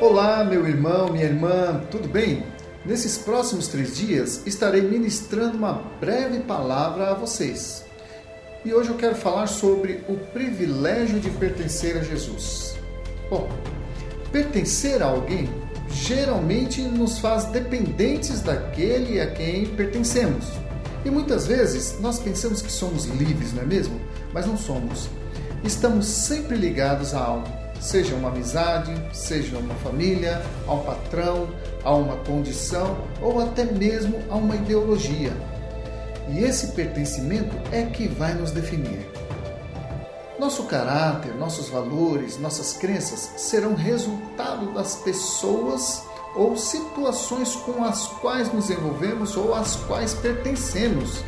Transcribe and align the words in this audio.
Olá, 0.00 0.44
meu 0.44 0.64
irmão, 0.64 1.08
minha 1.08 1.24
irmã, 1.24 1.82
tudo 1.90 2.08
bem? 2.08 2.44
Nesses 2.86 3.18
próximos 3.18 3.66
três 3.66 3.96
dias 3.96 4.46
estarei 4.46 4.80
ministrando 4.80 5.56
uma 5.56 5.82
breve 6.00 6.38
palavra 6.38 7.10
a 7.10 7.14
vocês. 7.14 7.84
E 8.64 8.72
hoje 8.72 8.90
eu 8.90 8.94
quero 8.94 9.16
falar 9.16 9.48
sobre 9.48 10.04
o 10.08 10.16
privilégio 10.32 11.18
de 11.18 11.28
pertencer 11.30 11.96
a 11.96 12.04
Jesus. 12.04 12.76
Bom, 13.28 13.48
pertencer 14.30 15.02
a 15.02 15.06
alguém 15.06 15.48
geralmente 15.90 16.80
nos 16.80 17.18
faz 17.18 17.46
dependentes 17.46 18.40
daquele 18.40 19.20
a 19.20 19.28
quem 19.28 19.66
pertencemos. 19.66 20.46
E 21.04 21.10
muitas 21.10 21.48
vezes 21.48 21.98
nós 21.98 22.20
pensamos 22.20 22.62
que 22.62 22.70
somos 22.70 23.06
livres, 23.06 23.52
não 23.52 23.64
é 23.64 23.66
mesmo? 23.66 24.00
Mas 24.32 24.46
não 24.46 24.56
somos. 24.56 25.08
Estamos 25.64 26.06
sempre 26.06 26.56
ligados 26.56 27.14
a 27.14 27.18
algo, 27.18 27.48
seja 27.80 28.14
uma 28.14 28.28
amizade, 28.28 28.94
seja 29.12 29.56
uma 29.58 29.74
família, 29.76 30.42
a 30.66 30.74
um 30.74 30.82
patrão, 30.82 31.48
a 31.84 31.94
uma 31.94 32.16
condição 32.16 32.98
ou 33.20 33.40
até 33.40 33.64
mesmo 33.64 34.18
a 34.28 34.36
uma 34.36 34.56
ideologia. 34.56 35.32
E 36.28 36.44
esse 36.44 36.68
pertencimento 36.68 37.56
é 37.72 37.84
que 37.84 38.06
vai 38.06 38.34
nos 38.34 38.50
definir. 38.50 39.06
Nosso 40.38 40.64
caráter, 40.64 41.34
nossos 41.34 41.68
valores, 41.68 42.38
nossas 42.38 42.74
crenças 42.74 43.32
serão 43.36 43.74
resultado 43.74 44.72
das 44.72 44.96
pessoas 44.96 46.02
ou 46.36 46.56
situações 46.56 47.56
com 47.56 47.82
as 47.84 48.06
quais 48.06 48.52
nos 48.52 48.70
envolvemos 48.70 49.36
ou 49.36 49.52
às 49.54 49.74
quais 49.74 50.14
pertencemos. 50.14 51.24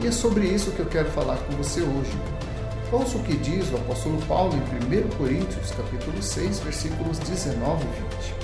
E 0.00 0.08
é 0.08 0.10
sobre 0.10 0.46
isso 0.48 0.72
que 0.72 0.80
eu 0.80 0.86
quero 0.86 1.10
falar 1.10 1.36
com 1.36 1.52
você 1.52 1.82
hoje. 1.82 2.43
Ouça 2.92 3.16
o 3.16 3.22
que 3.22 3.36
diz 3.36 3.70
o 3.72 3.76
apóstolo 3.76 4.20
Paulo 4.26 4.54
em 4.54 5.06
1 5.06 5.16
Coríntios, 5.16 5.70
capítulo 5.70 6.22
6, 6.22 6.60
versículos 6.60 7.18
19 7.18 7.82
e 7.82 7.86
20. 8.28 8.34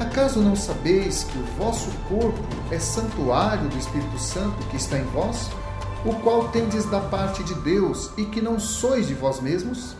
Acaso 0.00 0.40
não 0.40 0.56
sabeis 0.56 1.24
que 1.24 1.38
o 1.38 1.44
vosso 1.58 1.90
corpo 2.08 2.42
é 2.70 2.78
santuário 2.78 3.68
do 3.68 3.76
Espírito 3.76 4.18
Santo 4.18 4.56
que 4.68 4.76
está 4.76 4.98
em 4.98 5.04
vós, 5.04 5.50
o 6.04 6.14
qual 6.22 6.48
tendes 6.48 6.84
da 6.86 7.00
parte 7.00 7.42
de 7.44 7.54
Deus 7.56 8.10
e 8.16 8.24
que 8.24 8.40
não 8.40 8.58
sois 8.58 9.08
de 9.08 9.14
vós 9.14 9.40
mesmos? 9.40 9.96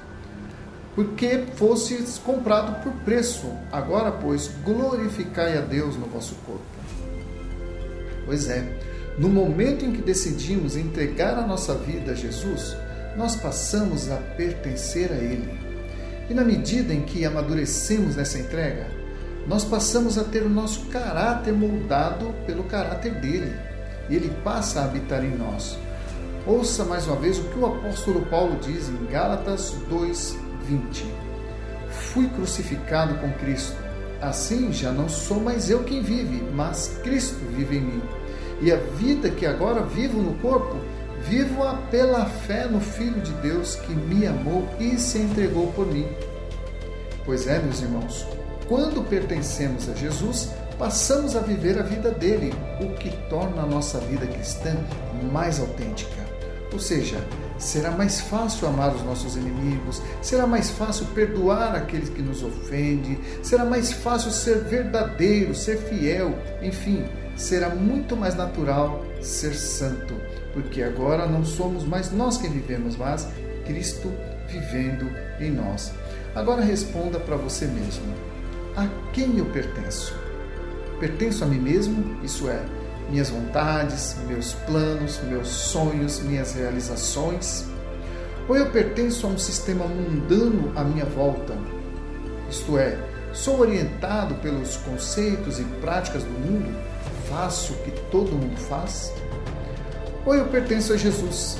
Porque 0.94 1.44
fostes 1.56 2.18
comprado 2.18 2.82
por 2.82 2.92
preço, 3.04 3.50
agora, 3.72 4.12
pois, 4.12 4.48
glorificai 4.64 5.58
a 5.58 5.60
Deus 5.60 5.96
no 5.96 6.06
vosso 6.06 6.36
corpo. 6.46 6.62
Pois 8.24 8.48
é, 8.48 8.64
no 9.18 9.28
momento 9.28 9.84
em 9.84 9.92
que 9.92 10.00
decidimos 10.02 10.76
entregar 10.76 11.36
a 11.38 11.46
nossa 11.46 11.74
vida 11.74 12.12
a 12.12 12.14
Jesus, 12.14 12.76
nós 13.16 13.36
passamos 13.36 14.10
a 14.10 14.16
pertencer 14.16 15.12
a 15.12 15.16
Ele. 15.16 15.58
E 16.28 16.34
na 16.34 16.42
medida 16.42 16.92
em 16.92 17.02
que 17.02 17.24
amadurecemos 17.24 18.16
nessa 18.16 18.38
entrega, 18.38 18.86
nós 19.46 19.62
passamos 19.62 20.16
a 20.16 20.24
ter 20.24 20.42
o 20.42 20.48
nosso 20.48 20.86
caráter 20.86 21.52
moldado 21.52 22.34
pelo 22.46 22.64
caráter 22.64 23.14
dele. 23.20 23.54
E 24.08 24.16
ele 24.16 24.30
passa 24.42 24.80
a 24.80 24.84
habitar 24.84 25.24
em 25.24 25.36
nós. 25.36 25.78
Ouça 26.46 26.84
mais 26.84 27.06
uma 27.06 27.16
vez 27.16 27.38
o 27.38 27.44
que 27.44 27.58
o 27.58 27.66
apóstolo 27.66 28.26
Paulo 28.26 28.58
diz 28.60 28.88
em 28.88 29.06
Gálatas 29.06 29.74
2:20. 29.88 31.06
Fui 31.88 32.28
crucificado 32.28 33.14
com 33.16 33.32
Cristo. 33.32 33.76
Assim 34.20 34.72
já 34.72 34.90
não 34.90 35.08
sou 35.08 35.40
mais 35.40 35.68
eu 35.70 35.84
quem 35.84 36.02
vive, 36.02 36.42
mas 36.54 36.98
Cristo 37.02 37.38
vive 37.54 37.76
em 37.76 37.80
mim. 37.80 38.02
E 38.60 38.72
a 38.72 38.76
vida 38.76 39.30
que 39.30 39.46
agora 39.46 39.82
vivo 39.82 40.22
no 40.22 40.34
corpo, 40.34 40.76
vivo-a 41.28 41.74
pela 41.90 42.26
fé 42.26 42.66
no 42.66 42.80
Filho 42.80 43.20
de 43.20 43.32
Deus 43.34 43.76
que 43.76 43.92
me 43.92 44.26
amou 44.26 44.68
e 44.78 44.98
se 44.98 45.18
entregou 45.18 45.72
por 45.72 45.86
mim. 45.86 46.06
Pois 47.24 47.46
é, 47.46 47.58
meus 47.58 47.80
irmãos, 47.80 48.26
quando 48.68 49.06
pertencemos 49.08 49.88
a 49.88 49.94
Jesus, 49.94 50.50
passamos 50.78 51.34
a 51.36 51.40
viver 51.40 51.78
a 51.78 51.82
vida 51.82 52.10
dele, 52.10 52.52
o 52.80 52.94
que 52.94 53.10
torna 53.28 53.62
a 53.62 53.66
nossa 53.66 53.98
vida 54.00 54.26
cristã 54.26 54.76
mais 55.32 55.58
autêntica. 55.58 56.24
Ou 56.72 56.78
seja, 56.78 57.18
será 57.58 57.90
mais 57.90 58.20
fácil 58.20 58.68
amar 58.68 58.94
os 58.94 59.02
nossos 59.02 59.36
inimigos, 59.36 60.02
será 60.20 60.46
mais 60.46 60.70
fácil 60.70 61.06
perdoar 61.06 61.74
aqueles 61.74 62.08
que 62.08 62.22
nos 62.22 62.42
ofendem, 62.42 63.18
será 63.42 63.64
mais 63.64 63.92
fácil 63.92 64.30
ser 64.30 64.64
verdadeiro, 64.64 65.54
ser 65.54 65.78
fiel, 65.78 66.36
enfim, 66.62 67.04
será 67.36 67.70
muito 67.70 68.16
mais 68.16 68.34
natural 68.34 69.04
ser 69.20 69.54
santo, 69.54 70.14
porque 70.52 70.82
agora 70.82 71.26
não 71.26 71.44
somos 71.44 71.84
mais 71.84 72.10
nós 72.12 72.36
quem 72.36 72.50
vivemos, 72.50 72.96
mas 72.96 73.28
Cristo 73.66 74.12
vivendo 74.48 75.10
em 75.40 75.50
nós. 75.50 75.92
Agora 76.34 76.62
responda 76.62 77.18
para 77.18 77.36
você 77.36 77.66
mesmo: 77.66 78.04
a 78.76 78.86
quem 79.12 79.38
eu 79.38 79.46
pertenço? 79.46 80.14
Pertenço 81.00 81.44
a 81.44 81.46
mim 81.46 81.58
mesmo, 81.58 82.18
isso 82.22 82.48
é, 82.48 82.64
minhas 83.10 83.30
vontades, 83.30 84.16
meus 84.26 84.52
planos, 84.52 85.20
meus 85.28 85.48
sonhos, 85.48 86.20
minhas 86.20 86.54
realizações? 86.54 87.66
Ou 88.48 88.56
eu 88.56 88.70
pertenço 88.70 89.26
a 89.26 89.30
um 89.30 89.38
sistema 89.38 89.86
mundano 89.86 90.72
à 90.76 90.84
minha 90.84 91.04
volta? 91.04 91.56
Isto 92.50 92.78
é, 92.78 92.98
sou 93.32 93.60
orientado 93.60 94.34
pelos 94.36 94.76
conceitos 94.78 95.58
e 95.58 95.64
práticas 95.80 96.22
do 96.22 96.30
mundo? 96.30 96.74
Faço 97.28 97.72
o 97.72 97.76
que 97.78 97.90
todo 98.10 98.32
mundo 98.32 98.56
faz? 98.56 99.12
Ou 100.26 100.34
eu 100.34 100.46
pertenço 100.46 100.92
a 100.92 100.96
Jesus? 100.96 101.58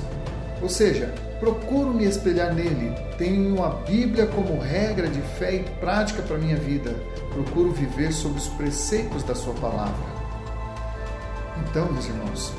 Ou 0.62 0.69
seja, 0.69 1.12
procuro 1.41 1.93
me 1.93 2.05
espelhar 2.05 2.55
nele, 2.55 2.94
tenho 3.19 3.62
a 3.62 3.69
Bíblia 3.69 4.26
como 4.26 4.59
regra 4.59 5.09
de 5.09 5.21
fé 5.38 5.56
e 5.56 5.62
prática 5.81 6.22
para 6.22 6.38
minha 6.38 6.56
vida, 6.56 6.94
procuro 7.32 7.71
viver 7.72 8.12
sob 8.12 8.38
os 8.38 8.49
preceitos 8.49 9.22
da 9.22 9.34
Sua 9.34 9.53
palavra. 9.55 10.14
Então, 11.59 11.93
meus 11.93 12.07
irmãos, 12.07 12.53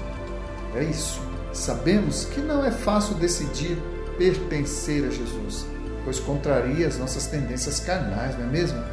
é 0.75 0.83
isso. 0.83 1.21
Sabemos 1.53 2.25
que 2.25 2.41
não 2.41 2.65
é 2.65 2.71
fácil 2.71 3.15
decidir 3.15 3.77
pertencer 4.17 5.05
a 5.05 5.09
Jesus, 5.09 5.65
pois 6.03 6.19
contraria 6.19 6.87
as 6.87 6.97
nossas 6.97 7.27
tendências 7.27 7.79
carnais, 7.79 8.37
não 8.37 8.45
é 8.45 8.49
mesmo? 8.49 8.83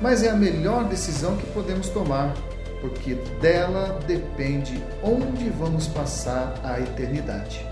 Mas 0.00 0.22
é 0.22 0.30
a 0.30 0.36
melhor 0.36 0.84
decisão 0.84 1.36
que 1.36 1.46
podemos 1.48 1.88
tomar, 1.88 2.34
porque 2.80 3.14
dela 3.40 3.98
depende 4.06 4.82
onde 5.02 5.48
vamos 5.50 5.86
passar 5.86 6.54
a 6.62 6.78
eternidade. 6.80 7.64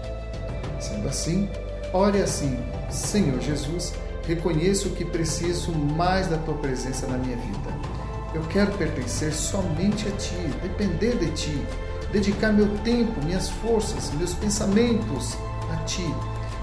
Sendo 0.81 1.09
assim, 1.09 1.49
ore 1.93 2.23
assim: 2.23 2.59
Senhor 2.91 3.41
Jesus, 3.41 3.93
reconheço 4.27 4.91
que 4.91 5.05
preciso 5.05 5.73
mais 5.73 6.29
da 6.29 6.39
tua 6.39 6.55
presença 6.55 7.07
na 7.07 7.19
minha 7.19 7.37
vida. 7.37 8.02
Eu 8.35 8.43
quero 8.45 8.73
pertencer 8.73 9.33
somente 9.33 10.09
a 10.09 10.11
ti, 10.13 10.35
depender 10.63 11.19
de 11.19 11.31
ti, 11.33 11.67
dedicar 12.11 12.53
meu 12.53 12.79
tempo, 12.79 13.23
minhas 13.25 13.51
forças, 13.51 14.11
meus 14.15 14.33
pensamentos 14.35 15.37
a 15.71 15.77
ti, 15.85 16.07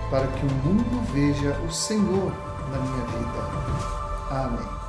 para 0.10 0.28
que 0.28 0.46
o 0.46 0.50
mundo 0.66 1.02
veja 1.14 1.60
o 1.68 1.72
Senhor 1.72 2.34
na 2.72 2.80
minha 2.80 3.06
vida. 3.06 3.40
Amém. 4.32 4.89